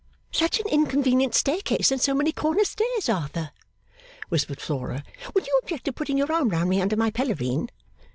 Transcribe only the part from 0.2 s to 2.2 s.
'Such an inconvenient staircase and so